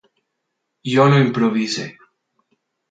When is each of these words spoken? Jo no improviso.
Jo 0.93 1.05
no 1.13 1.21
improviso. 1.27 1.89